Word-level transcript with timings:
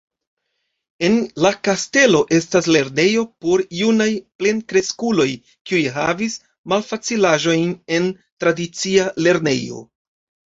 En 1.07 1.17
la 1.45 1.49
kastelo 1.67 2.21
estas 2.37 2.69
lernejo 2.75 3.25
por 3.45 3.63
junaj 3.79 4.07
plenkreskuloj, 4.43 5.27
kiuj 5.71 5.83
havis 5.99 6.39
malfacilaĵojn 6.75 7.77
en 7.99 8.09
tradicia 8.47 9.07
lernejo. 9.29 9.85